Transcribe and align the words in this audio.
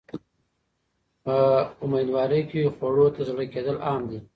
په 1.77 1.85
مېندوارۍ 1.91 2.41
کې 2.51 2.71
خواړو 2.75 3.05
ته 3.15 3.21
زړه 3.29 3.43
کېدل 3.53 3.77
عام 3.87 4.01
دي. 4.09 4.19